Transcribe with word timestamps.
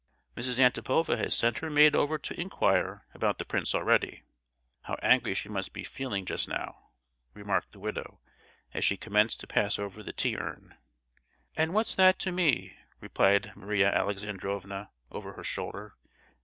"Mrs. 0.35 0.57
Antipova 0.59 1.15
has 1.17 1.37
sent 1.37 1.59
her 1.59 1.69
maid 1.69 1.95
over 1.95 2.17
to 2.17 2.41
inquire 2.41 3.05
about 3.13 3.37
the 3.37 3.45
prince 3.45 3.75
already. 3.75 4.23
How 4.85 4.95
angry 5.03 5.35
she 5.35 5.47
must 5.47 5.73
be 5.73 5.83
feeling 5.83 6.25
just 6.25 6.47
now," 6.47 6.89
remarked 7.35 7.71
the 7.71 7.79
widow, 7.79 8.19
as 8.73 8.83
she 8.83 8.97
commenced 8.97 9.41
to 9.41 9.45
pass 9.47 9.77
over 9.77 10.01
the 10.01 10.11
tea 10.11 10.37
urn. 10.37 10.75
"And 11.55 11.75
what's 11.75 11.93
that 11.93 12.17
to 12.21 12.31
me!" 12.31 12.75
replied 12.99 13.55
Maria 13.55 13.91
Alexandrovna, 13.93 14.89
over 15.11 15.33
her 15.33 15.43
shoulder. 15.43 15.93